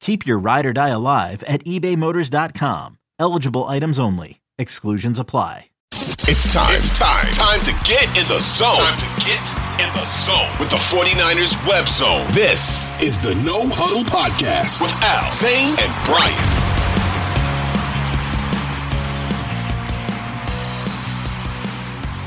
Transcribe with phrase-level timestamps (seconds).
[0.00, 2.98] Keep your ride or die alive at ebaymotors.com.
[3.18, 4.40] Eligible items only.
[4.58, 5.66] Exclusions apply.
[5.92, 6.74] It's time.
[6.76, 7.30] It's time.
[7.32, 8.70] Time to get in the zone.
[8.70, 9.42] Time to get
[9.82, 12.24] in the zone with the 49ers web zone.
[12.30, 16.70] This is the No Huddle Podcast with Al, Zane, and Brian.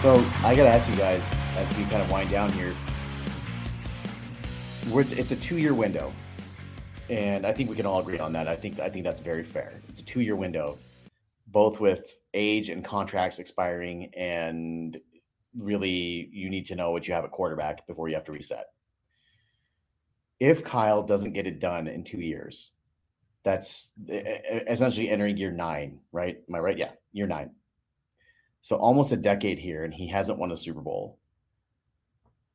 [0.01, 1.23] So I got to ask you guys
[1.55, 2.75] as we kind of wind down here.
[4.88, 6.11] It's, it's a two-year window,
[7.09, 8.48] and I think we can all agree on that.
[8.48, 9.73] I think I think that's very fair.
[9.90, 10.78] It's a two-year window,
[11.48, 15.00] both with age and contracts expiring, and
[15.58, 18.66] really you need to know what you have at quarterback before you have to reset.
[20.40, 22.72] If Kyle doesn't get it done in two years,
[23.44, 26.38] that's essentially entering year nine, right?
[26.50, 26.78] Am I right?
[26.78, 27.52] Yeah, year nine.
[28.62, 31.19] So almost a decade here, and he hasn't won a Super Bowl.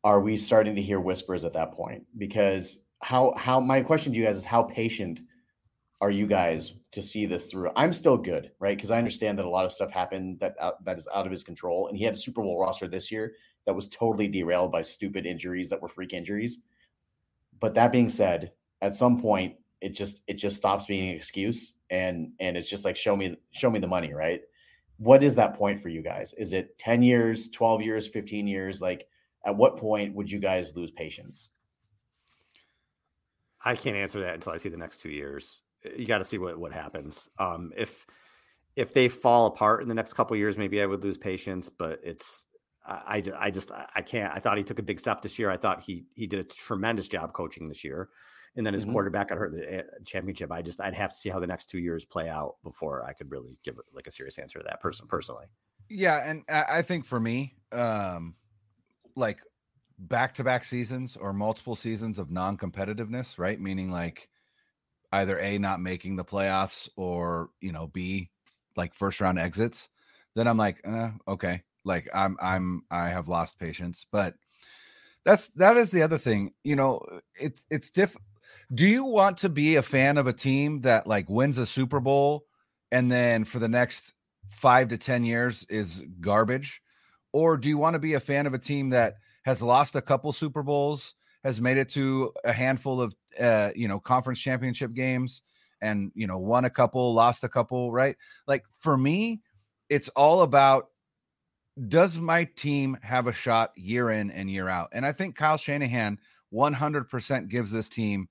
[0.02, 2.04] Are we starting to hear whispers at that point?
[2.16, 5.20] Because how how my question to you guys is how patient
[6.00, 7.70] are you guys to see this through?
[7.76, 8.76] I'm still good, right?
[8.76, 11.32] Because I understand that a lot of stuff happened that uh, that is out of
[11.32, 13.34] his control, and he had a Super Bowl roster this year
[13.66, 16.58] that was totally derailed by stupid injuries that were freak injuries.
[17.60, 21.74] But that being said, at some point, it just it just stops being an excuse,
[21.90, 24.42] and and it's just like show me show me the money, right?
[24.98, 26.34] what is that point for you guys?
[26.34, 28.82] Is it 10 years, 12 years, 15 years?
[28.82, 29.06] Like,
[29.46, 31.50] at what point would you guys lose patience?
[33.68, 35.62] I can't answer that until I see the next two years.
[35.96, 37.28] You got to see what what happens.
[37.38, 38.06] Um, if
[38.76, 41.70] if they fall apart in the next couple years, maybe I would lose patience.
[41.70, 42.46] But it's
[42.86, 44.32] I, I, I just I can't.
[44.34, 45.50] I thought he took a big step this year.
[45.50, 48.08] I thought he he did a tremendous job coaching this year
[48.58, 48.92] and then his mm-hmm.
[48.92, 50.50] quarterback got hurt the eh, championship.
[50.50, 53.12] I just I'd have to see how the next two years play out before I
[53.12, 55.46] could really give like a serious answer to that person personally.
[55.88, 58.34] Yeah, and I think for me, um,
[59.16, 59.38] like
[59.98, 63.60] back to back seasons or multiple seasons of non competitiveness, right?
[63.60, 64.28] Meaning like
[65.12, 68.30] either A, not making the playoffs or, you know, B,
[68.76, 69.90] like first round exits,
[70.34, 74.06] then I'm like, eh, okay, like I'm, I'm, I have lost patience.
[74.10, 74.34] But
[75.24, 77.00] that's, that is the other thing, you know,
[77.34, 78.16] it's, it's diff,
[78.72, 82.00] do you want to be a fan of a team that like wins a Super
[82.00, 82.44] Bowl
[82.92, 84.14] and then for the next
[84.50, 86.82] five to 10 years is garbage?
[87.32, 89.16] Or do you want to be a fan of a team that
[89.48, 93.88] has lost a couple Super Bowls, has made it to a handful of, uh, you
[93.88, 95.42] know, conference championship games
[95.80, 98.16] and, you know, won a couple, lost a couple, right?
[98.46, 99.40] Like for me,
[99.88, 100.88] it's all about
[101.88, 104.90] does my team have a shot year in and year out?
[104.92, 106.18] And I think Kyle Shanahan
[106.52, 108.28] 100% gives this team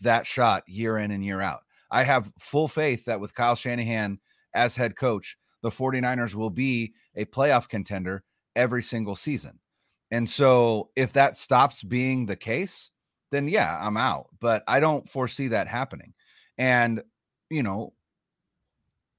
[0.00, 1.64] that shot year in and year out.
[1.90, 4.20] I have full faith that with Kyle Shanahan
[4.54, 9.58] as head coach, the 49ers will be a playoff contender every single season.
[10.10, 12.90] And so if that stops being the case,
[13.30, 14.28] then yeah, I'm out.
[14.40, 16.14] But I don't foresee that happening.
[16.58, 17.02] And
[17.50, 17.92] you know,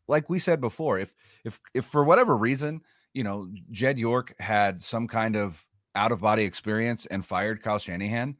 [0.07, 1.13] like we said before, if
[1.43, 2.81] if if for whatever reason,
[3.13, 7.79] you know, Jed York had some kind of out of body experience and fired Kyle
[7.79, 8.37] Shanahan,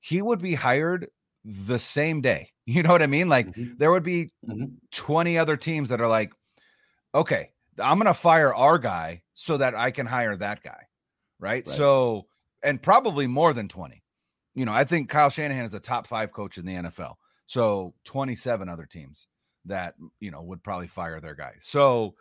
[0.00, 1.08] he would be hired
[1.44, 2.50] the same day.
[2.66, 3.28] You know what I mean?
[3.28, 3.74] Like mm-hmm.
[3.76, 4.76] there would be mm-hmm.
[4.90, 6.32] 20 other teams that are like,
[7.14, 10.86] okay, I'm going to fire our guy so that I can hire that guy.
[11.44, 11.66] Right?
[11.66, 11.76] right?
[11.76, 12.26] So,
[12.62, 14.02] and probably more than 20.
[14.54, 17.14] You know, I think Kyle Shanahan is a top five coach in the NFL.
[17.46, 19.26] So 27 other teams
[19.66, 21.54] that, you know, would probably fire their guy.
[21.60, 22.14] So,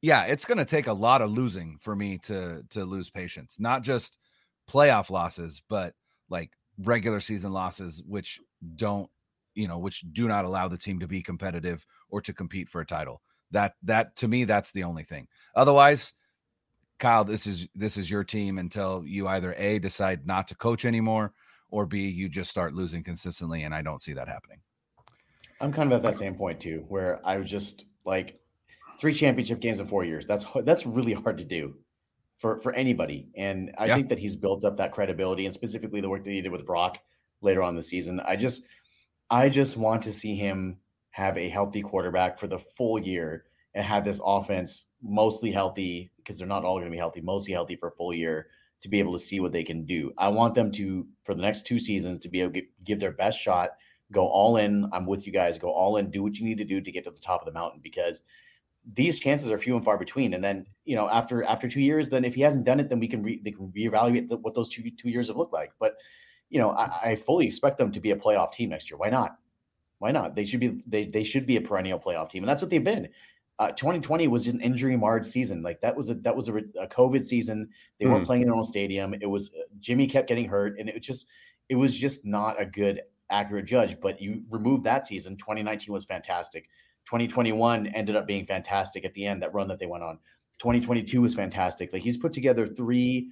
[0.00, 3.58] Yeah, it's going to take a lot of losing for me to to lose patience.
[3.58, 4.18] Not just
[4.70, 5.94] playoff losses, but
[6.28, 8.40] like regular season losses which
[8.76, 9.10] don't,
[9.54, 12.80] you know, which do not allow the team to be competitive or to compete for
[12.80, 13.20] a title.
[13.50, 15.28] That that to me that's the only thing.
[15.54, 16.12] Otherwise,
[16.98, 20.84] Kyle, this is this is your team until you either A decide not to coach
[20.84, 21.32] anymore
[21.70, 24.60] or B you just start losing consistently and I don't see that happening.
[25.60, 28.38] I'm kind of at that same point too, where I was just like
[28.98, 30.26] three championship games in four years.
[30.26, 31.74] That's that's really hard to do
[32.38, 33.28] for for anybody.
[33.36, 33.96] And I yeah.
[33.96, 36.66] think that he's built up that credibility, and specifically the work that he did with
[36.66, 36.98] Brock
[37.40, 38.20] later on the season.
[38.20, 38.62] I just
[39.30, 40.78] I just want to see him
[41.10, 43.44] have a healthy quarterback for the full year
[43.74, 47.52] and have this offense mostly healthy because they're not all going to be healthy, mostly
[47.52, 48.48] healthy for a full year
[48.80, 50.12] to be able to see what they can do.
[50.18, 53.12] I want them to for the next two seasons to be able to give their
[53.12, 53.70] best shot
[54.12, 54.88] go all in.
[54.92, 55.58] I'm with you guys.
[55.58, 56.10] Go all in.
[56.10, 58.22] Do what you need to do to get to the top of the mountain because
[58.94, 60.34] these chances are few and far between.
[60.34, 63.00] And then you know after after two years, then if he hasn't done it, then
[63.00, 65.72] we can re, they can reevaluate the, what those two two years have looked like.
[65.78, 65.94] But
[66.50, 68.98] you know I, I fully expect them to be a playoff team next year.
[68.98, 69.36] Why not?
[69.98, 70.34] Why not?
[70.34, 72.84] They should be they they should be a perennial playoff team, and that's what they've
[72.84, 73.08] been.
[73.58, 75.62] Uh, 2020 was an injury marred season.
[75.62, 77.68] Like that was a that was a, a COVID season.
[77.98, 78.12] They mm.
[78.12, 79.14] weren't playing in their own stadium.
[79.14, 81.26] It was uh, Jimmy kept getting hurt, and it was just
[81.68, 85.36] it was just not a good accurate judge, but you remove that season.
[85.36, 86.68] 2019 was fantastic.
[87.06, 90.18] 2021 ended up being fantastic at the end, that run that they went on.
[90.58, 91.92] 2022 was fantastic.
[91.92, 93.30] Like he's put together three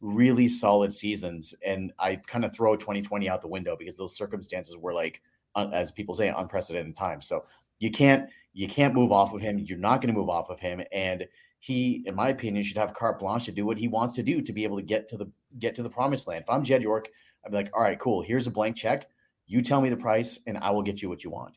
[0.00, 1.54] really solid seasons.
[1.64, 5.22] And I kind of throw 2020 out the window because those circumstances were like,
[5.56, 7.26] as people say, unprecedented times.
[7.26, 7.44] So
[7.84, 9.58] you can't you can't move off of him.
[9.58, 10.80] You're not going to move off of him.
[10.90, 11.26] And
[11.58, 14.40] he, in my opinion, should have carte blanche to do what he wants to do
[14.40, 16.44] to be able to get to the get to the promised land.
[16.44, 17.08] If I'm Jed York,
[17.44, 18.22] I'd be like, all right, cool.
[18.22, 19.06] Here's a blank check.
[19.46, 21.56] You tell me the price, and I will get you what you want.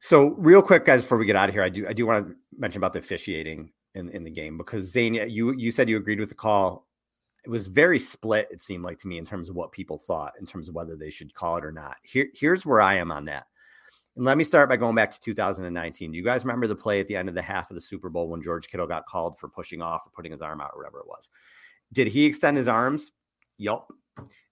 [0.00, 2.26] So, real quick, guys, before we get out of here, I do I do want
[2.26, 5.96] to mention about the officiating in, in the game because Zane, you you said you
[5.96, 6.86] agreed with the call.
[7.44, 10.32] It was very split, it seemed like to me, in terms of what people thought,
[10.38, 11.96] in terms of whether they should call it or not.
[12.02, 13.46] Here, here's where I am on that.
[14.16, 16.10] And let me start by going back to 2019.
[16.10, 18.10] Do you guys remember the play at the end of the half of the Super
[18.10, 20.78] Bowl when George Kittle got called for pushing off or putting his arm out or
[20.78, 21.30] whatever it was?
[21.92, 23.12] Did he extend his arms?
[23.56, 23.88] Yup.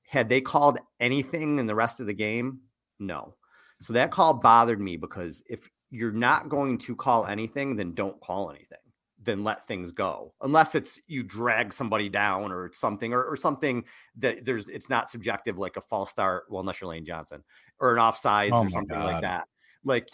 [0.07, 2.61] Had they called anything in the rest of the game?
[3.01, 3.35] No.
[3.81, 8.21] So that call bothered me because if you're not going to call anything, then don't
[8.21, 8.79] call anything.
[9.23, 10.35] Then let things go.
[10.41, 13.85] Unless it's you drag somebody down or it's something or, or something
[14.19, 16.45] that there's it's not subjective like a false start.
[16.49, 17.43] Well, unless you're Lane Johnson
[17.81, 19.13] or an offsides oh or something God.
[19.13, 19.49] like that.
[19.85, 20.09] Like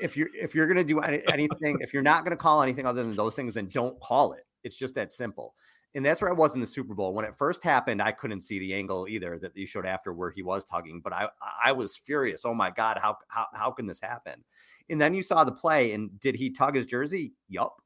[0.00, 3.02] if you're if you're gonna do any, anything, if you're not gonna call anything other
[3.02, 4.44] than those things, then don't call it.
[4.62, 5.54] It's just that simple
[5.94, 8.02] and that's where I was in the Super Bowl when it first happened.
[8.02, 11.12] I couldn't see the angle either that you showed after where he was tugging, but
[11.12, 11.28] I
[11.64, 12.44] I was furious.
[12.44, 14.44] Oh my god, how how how can this happen?
[14.90, 17.34] And then you saw the play, and did he tug his jersey?
[17.48, 17.76] Yup.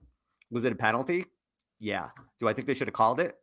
[0.50, 1.26] Was it a penalty?
[1.78, 2.08] Yeah.
[2.40, 3.36] Do I think they should have called it?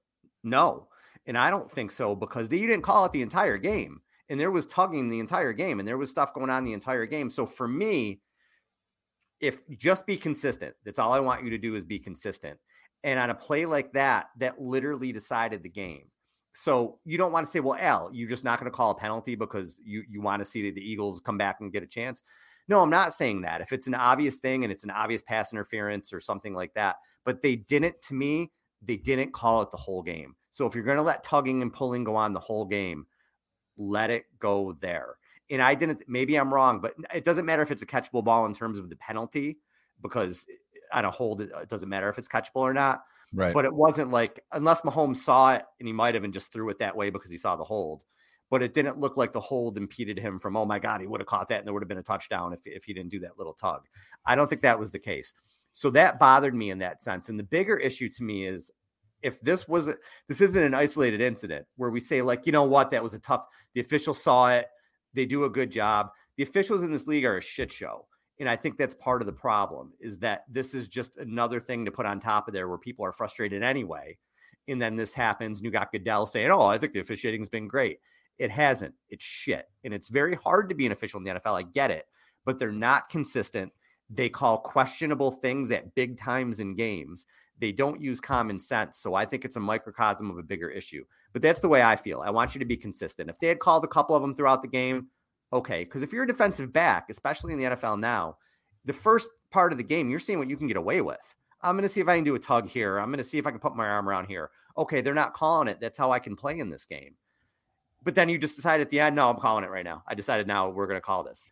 [0.43, 0.87] No.
[1.27, 4.51] And I don't think so because they didn't call it the entire game, and there
[4.51, 7.29] was tugging the entire game, and there was stuff going on the entire game.
[7.29, 8.21] So for me,
[9.39, 12.59] if just be consistent, that's all I want you to do is be consistent.
[13.05, 16.09] And on a play like that, that literally decided the game.
[16.53, 18.95] So you don't want to say, well, Al, you're just not going to call a
[18.95, 22.23] penalty because you you want to see the Eagles come back and get a chance.
[22.67, 23.61] No, I'm not saying that.
[23.61, 26.95] If it's an obvious thing and it's an obvious pass interference or something like that,
[27.25, 30.35] but they didn't to me, they didn't call it the whole game.
[30.49, 33.05] So if you're going to let tugging and pulling go on the whole game,
[33.77, 35.17] let it go there.
[35.51, 38.45] And I didn't, maybe I'm wrong, but it doesn't matter if it's a catchable ball
[38.45, 39.59] in terms of the penalty
[40.01, 40.45] because
[40.95, 43.03] on a hold, it uh, it doesn't matter if it's catchable or not.
[43.33, 43.53] Right.
[43.53, 46.69] But it wasn't like unless Mahomes saw it and he might have and just threw
[46.69, 48.03] it that way because he saw the hold.
[48.49, 51.19] But it didn't look like the hold impeded him from, oh my God, he would
[51.19, 53.19] have caught that and there would have been a touchdown if, if he didn't do
[53.21, 53.81] that little tug.
[54.25, 55.33] I don't think that was the case.
[55.73, 57.27] So that bothered me in that sense.
[57.27, 58.71] And the bigger issue to me is
[59.23, 59.95] if this was a,
[60.27, 63.19] this isn't an isolated incident where we say, like, you know what, that was a
[63.19, 64.67] tough, the official saw it,
[65.13, 66.11] they do a good job.
[66.37, 68.05] The officials in this league are a shit show.
[68.39, 71.85] And I think that's part of the problem is that this is just another thing
[71.85, 74.17] to put on top of there where people are frustrated anyway.
[74.67, 77.67] And then this happens, and you got Goodell saying, Oh, I think the officiating's been
[77.67, 77.99] great.
[78.37, 78.93] It hasn't.
[79.09, 79.69] It's shit.
[79.83, 81.59] And it's very hard to be an official in the NFL.
[81.59, 82.05] I get it,
[82.45, 83.71] but they're not consistent.
[84.09, 87.25] They call questionable things at big times in games.
[87.59, 88.99] They don't use common sense.
[88.99, 91.05] So I think it's a microcosm of a bigger issue.
[91.31, 92.21] But that's the way I feel.
[92.21, 93.29] I want you to be consistent.
[93.29, 95.07] If they had called a couple of them throughout the game,
[95.53, 95.83] okay.
[95.83, 98.37] Because if you're a defensive back, especially in the NFL now,
[98.85, 101.35] the first part of the game, you're seeing what you can get away with.
[101.61, 102.99] I'm going to see if I can do a tug here.
[102.99, 104.51] I'm going to see if I can put my arm around here.
[104.77, 105.79] Okay, they're not calling it.
[105.79, 107.15] That's how I can play in this game.
[108.03, 110.03] But then you just decide at the end, no, I'm calling it right now.
[110.07, 111.43] I decided now we're going to call this.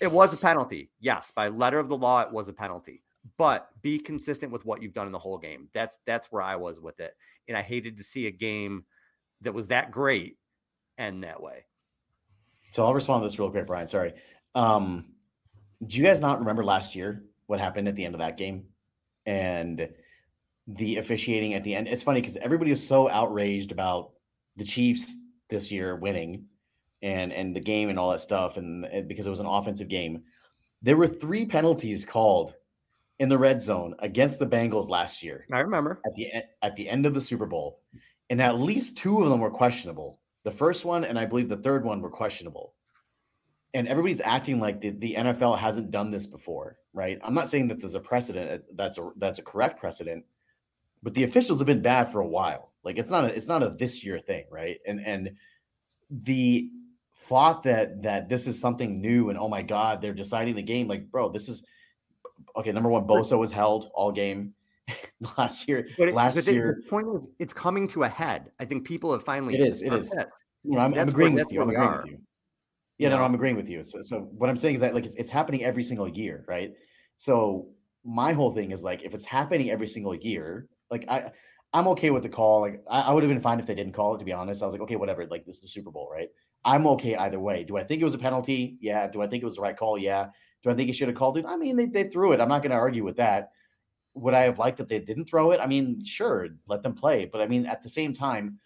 [0.00, 0.90] It was a penalty.
[1.00, 3.02] Yes, by letter of the law, it was a penalty.
[3.38, 5.68] But be consistent with what you've done in the whole game.
[5.72, 7.16] That's that's where I was with it.
[7.48, 8.84] And I hated to see a game
[9.40, 10.36] that was that great
[10.98, 11.64] end that way.
[12.74, 13.86] So I'll respond to this real quick, Brian.
[13.86, 14.14] Sorry.
[14.56, 15.04] Um,
[15.86, 18.64] do you guys not remember last year what happened at the end of that game?
[19.26, 19.88] And
[20.66, 21.86] the officiating at the end.
[21.86, 24.10] It's funny because everybody was so outraged about
[24.56, 26.46] the Chiefs this year winning
[27.00, 29.88] and and the game and all that stuff and, and, because it was an offensive
[29.88, 30.22] game
[30.82, 32.54] there were three penalties called
[33.20, 36.28] in the red zone against the Bengals last year I remember at the
[36.62, 37.80] at the end of the Super Bowl
[38.30, 41.56] and at least two of them were questionable the first one and I believe the
[41.56, 42.74] third one were questionable
[43.74, 47.68] and everybody's acting like the, the NFL hasn't done this before right I'm not saying
[47.68, 50.24] that there's a precedent uh, that's a that's a correct precedent
[51.02, 53.62] but the officials have been bad for a while like it's not a it's not
[53.62, 54.78] a this year thing, right?
[54.86, 55.30] And and
[56.10, 56.70] the
[57.16, 60.86] thought that that this is something new and oh my god, they're deciding the game.
[60.86, 61.64] Like, bro, this is
[62.56, 62.72] okay.
[62.72, 64.52] Number one, Bosa was held all game
[65.38, 65.88] last year.
[65.98, 68.50] But it, last but year, the point is, it's coming to a head.
[68.58, 69.54] I think people have finally.
[69.54, 69.82] It is.
[69.82, 70.14] It is.
[70.62, 71.62] You know, I'm, I'm agreeing with you.
[71.62, 71.96] I'm agreeing are.
[71.98, 72.18] with you.
[72.98, 73.82] Yeah, no, no, I'm agreeing with you.
[73.82, 76.72] So, so what I'm saying is that like it's, it's happening every single year, right?
[77.16, 77.68] So
[78.04, 81.32] my whole thing is like if it's happening every single year, like I
[81.72, 82.60] I'm okay with the call.
[82.60, 84.18] Like I, I would have been fine if they didn't call it.
[84.18, 85.26] To be honest, I was like, okay, whatever.
[85.26, 86.28] Like this is the Super Bowl, right?
[86.64, 87.64] I'm okay either way.
[87.64, 88.76] Do I think it was a penalty?
[88.80, 89.08] Yeah.
[89.08, 89.98] Do I think it was the right call?
[89.98, 90.28] Yeah.
[90.62, 91.44] Do I think he should have called it?
[91.46, 92.40] I mean, they, they threw it.
[92.40, 93.50] I'm not going to argue with that.
[94.14, 95.60] Would I have liked that they didn't throw it?
[95.60, 97.24] I mean, sure, let them play.
[97.24, 98.58] But I mean, at the same time,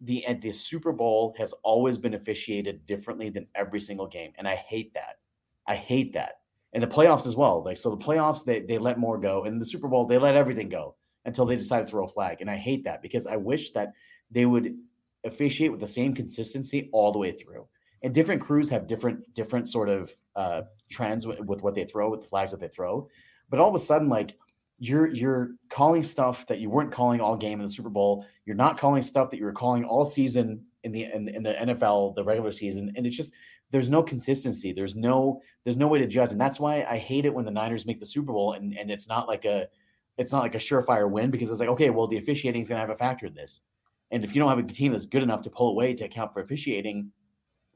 [0.00, 4.56] the the Super Bowl has always been officiated differently than every single game, and I
[4.56, 5.18] hate that.
[5.66, 6.40] I hate that.
[6.72, 7.62] And the playoffs as well.
[7.62, 10.36] Like so, the playoffs they they let more go, and the Super Bowl they let
[10.36, 12.40] everything go until they decide to throw a flag.
[12.40, 13.92] And I hate that because I wish that
[14.30, 14.74] they would
[15.24, 17.66] officiate with the same consistency all the way through.
[18.02, 22.10] And different crews have different different sort of uh, trends with, with what they throw,
[22.10, 23.08] with the flags that they throw.
[23.48, 24.36] But all of a sudden, like
[24.82, 28.26] you're you're calling stuff that you weren't calling all game in the Super Bowl.
[28.46, 31.52] You're not calling stuff that you were calling all season in the in, in the
[31.52, 33.32] NFL, the regular season, and it's just
[33.70, 34.72] there's no consistency.
[34.72, 37.50] There's no there's no way to judge, and that's why I hate it when the
[37.52, 39.68] Niners make the Super Bowl and and it's not like a
[40.18, 42.76] it's not like a surefire win because it's like, okay, well, the officiating is going
[42.76, 43.60] to have a factor in this.
[44.10, 46.32] And if you don't have a team that's good enough to pull away to account
[46.32, 47.12] for officiating,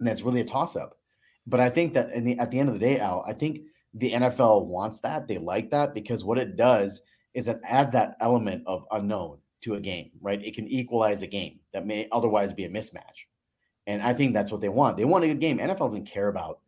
[0.01, 0.99] then it's really a toss up.
[1.47, 3.61] But I think that the, at the end of the day, Al, I think
[3.97, 5.27] the NFL wants that.
[5.27, 7.01] They like that because what it does
[7.35, 10.43] is it adds that element of unknown to a game, right?
[10.45, 13.25] It can equalize a game that may otherwise be a mismatch.
[13.87, 14.97] And I think that's what they want.
[14.97, 15.59] They want a good game.
[15.59, 16.61] NFL doesn't care about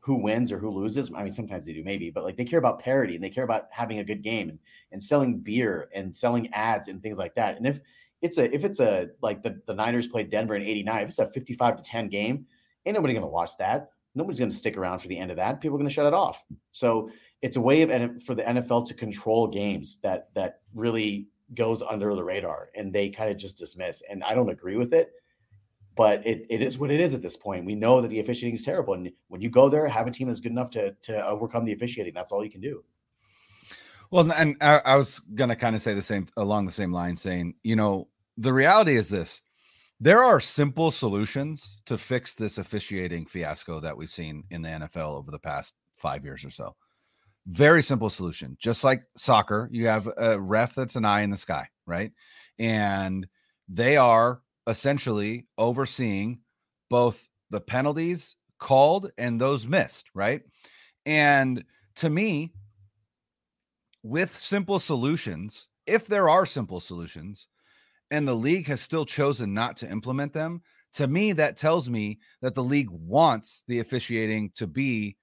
[0.00, 1.10] who wins or who loses.
[1.14, 3.44] I mean, sometimes they do, maybe, but like they care about parity and they care
[3.44, 4.58] about having a good game and,
[4.92, 7.56] and selling beer and selling ads and things like that.
[7.56, 7.80] And if
[8.22, 11.18] it's a if it's a like the, the Niners played Denver in 89, if it's
[11.18, 12.46] a 55 to 10 game,
[12.84, 13.90] ain't nobody gonna watch that.
[14.16, 15.60] Nobody's gonna stick around for the end of that.
[15.60, 16.42] People are gonna shut it off.
[16.72, 17.10] So
[17.42, 22.12] it's a way of for the NFL to control games that that really goes under
[22.14, 24.02] the radar and they kind of just dismiss.
[24.10, 25.12] And I don't agree with it
[25.96, 27.64] but it, it is what it is at this point.
[27.64, 28.94] We know that the officiating is terrible.
[28.94, 31.72] And when you go there, have a team that's good enough to, to overcome the
[31.72, 32.12] officiating.
[32.14, 32.84] That's all you can do.
[34.10, 36.92] Well, and I, I was going to kind of say the same along the same
[36.92, 39.42] line, saying, you know, the reality is this
[40.00, 45.18] there are simple solutions to fix this officiating fiasco that we've seen in the NFL
[45.18, 46.74] over the past five years or so.
[47.46, 48.56] Very simple solution.
[48.60, 52.12] Just like soccer, you have a ref that's an eye in the sky, right?
[52.58, 53.26] And
[53.68, 56.40] they are essentially overseeing
[56.90, 60.42] both the penalties called and those missed, right?
[61.06, 61.64] And
[61.96, 62.52] to me,
[64.02, 67.48] with simple solutions, if there are simple solutions,
[68.10, 70.62] and the league has still chosen not to implement them,
[70.94, 75.16] to me, that tells me that the league wants the officiating to be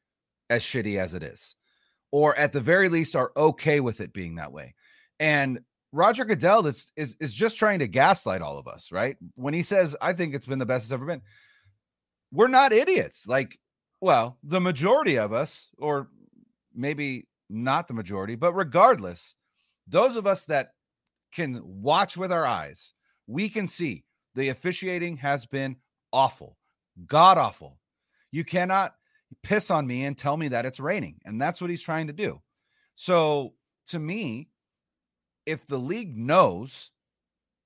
[0.50, 1.56] as shitty as it is,
[2.12, 4.75] or at the very least are okay with it being that way.
[5.20, 5.60] And
[5.92, 9.16] Roger Goodell is, is is just trying to gaslight all of us, right?
[9.36, 11.22] When he says, "I think it's been the best it's ever been,"
[12.32, 13.28] we're not idiots.
[13.28, 13.60] Like,
[14.02, 16.10] well, the majority of us, or
[16.74, 19.36] maybe not the majority, but regardless,
[19.88, 20.72] those of us that
[21.34, 22.94] can watch with our eyes,
[23.28, 24.04] we can see
[24.36, 25.78] the officiating has been
[26.12, 26.58] awful,
[27.06, 27.80] god awful.
[28.32, 28.96] You cannot
[29.44, 31.20] piss on me and tell me that it's raining.
[31.25, 32.42] And that's what he's trying to do.
[32.96, 33.54] So
[33.88, 34.50] to me,
[35.46, 36.92] if the league knows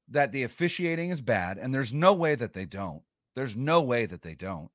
[0.09, 3.03] that the officiating is bad, and there's no way that they don't,
[3.35, 4.69] there's no way that they don't.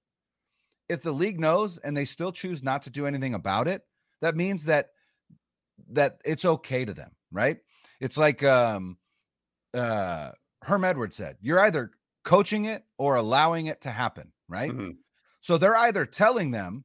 [0.89, 3.83] If the league knows and they still choose not to do anything about it,
[4.21, 4.91] that means that
[5.91, 7.59] that it's okay to them, right?
[8.03, 8.99] It's like um
[9.73, 10.33] uh
[10.63, 11.93] Herm Edwards said, you're either
[12.25, 14.71] coaching it or allowing it to happen, right?
[14.71, 14.91] Mm-hmm.
[15.41, 16.85] So they're either telling them,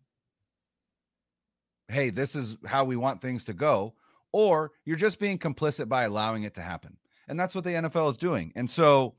[1.90, 3.96] hey, this is how we want things to go,
[4.32, 6.98] or you're just being complicit by allowing it to happen.
[7.28, 8.52] And that's what the NFL is doing.
[8.56, 9.16] And so,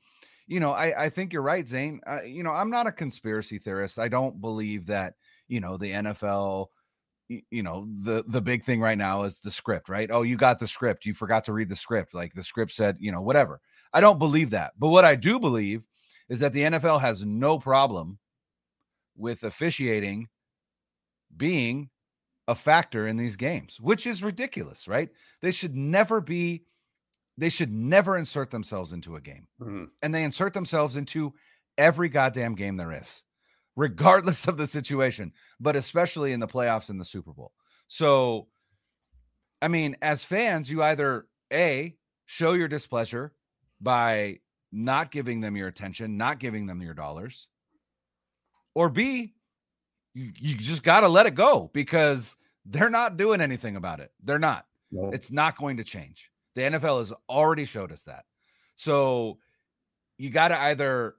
[0.46, 2.00] you know, I, I think you're right, Zane.
[2.06, 3.98] Uh, you know, I'm not a conspiracy theorist.
[3.98, 5.14] I don't believe that,
[5.46, 6.66] you know, the NFL,
[7.28, 10.10] you know, the the big thing right now is the script, right?
[10.10, 11.04] Oh, you got the script.
[11.04, 12.14] You forgot to read the script.
[12.14, 13.60] Like the script said, you know, whatever.
[13.92, 14.72] I don't believe that.
[14.78, 15.82] But what I do believe
[16.28, 18.18] is that the NFL has no problem
[19.16, 20.28] with officiating
[21.36, 21.90] being
[22.46, 25.10] a factor in these games, which is ridiculous, right?
[25.42, 26.64] They should never be,
[27.36, 29.46] they should never insert themselves into a game.
[29.60, 29.84] Mm-hmm.
[30.02, 31.34] And they insert themselves into
[31.76, 33.22] every goddamn game there is,
[33.78, 37.52] regardless of the situation, but especially in the playoffs and the Super Bowl.
[37.86, 38.48] So,
[39.62, 43.32] I mean, as fans, you either A, show your displeasure
[43.80, 44.40] by
[44.72, 47.46] not giving them your attention, not giving them your dollars,
[48.74, 49.34] or B,
[50.12, 54.10] you, you just got to let it go because they're not doing anything about it.
[54.22, 54.66] They're not.
[54.90, 55.10] No.
[55.12, 56.32] It's not going to change.
[56.56, 58.24] The NFL has already showed us that.
[58.74, 59.38] So
[60.16, 61.14] you got to either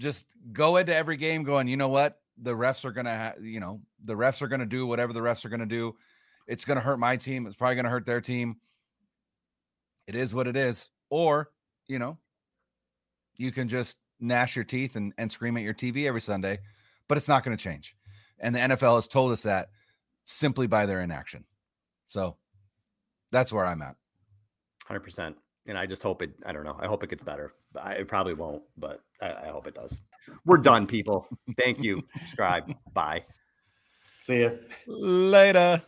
[0.00, 2.20] just go into every game going, you know what?
[2.42, 5.12] The refs are going to, ha- you know, the refs are going to do whatever
[5.12, 5.94] the refs are going to do.
[6.46, 7.46] It's going to hurt my team.
[7.46, 8.56] It's probably going to hurt their team.
[10.06, 10.90] It is what it is.
[11.10, 11.50] Or,
[11.86, 12.18] you know,
[13.38, 16.58] you can just gnash your teeth and, and scream at your TV every Sunday,
[17.08, 17.96] but it's not going to change.
[18.38, 19.68] And the NFL has told us that
[20.24, 21.44] simply by their inaction.
[22.08, 22.36] So
[23.30, 23.96] that's where I'm at.
[24.88, 25.34] 100%.
[25.66, 26.76] And I just hope it, I don't know.
[26.78, 27.54] I hope it gets better.
[27.80, 30.00] I, it probably won't, but I, I hope it does.
[30.44, 31.26] We're done, people.
[31.58, 32.02] Thank you.
[32.18, 32.72] Subscribe.
[32.92, 33.22] Bye.
[34.24, 35.82] See you Later.